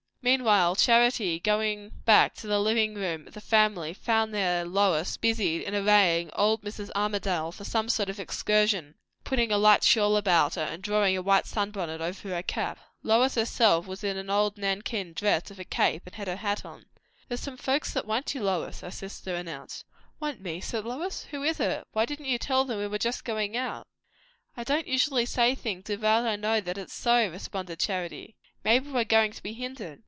[0.23, 5.63] Meanwhile, Charity, going back to the living room of the family, found there Lois busied
[5.63, 6.91] in arraying old Mrs.
[6.95, 8.93] Armadale for some sort of excursion;
[9.23, 12.77] putting a light shawl about her, and drawing a white sun bonnet over her cap.
[13.01, 16.63] Lois herself was in an old nankeen dress with a cape, and had her hat
[16.63, 16.85] on.
[17.27, 19.85] "There's some folks that want you, Lois," her sister announced.
[20.19, 21.23] "Want me!" said Lois.
[21.31, 21.83] "Who is it?
[21.93, 23.87] why didn't you tell them we were just going out?"
[24.55, 28.35] "I don't usually say things without I know that it's so," responded Charity.
[28.63, 29.99] "Maybe we're going to be hindered."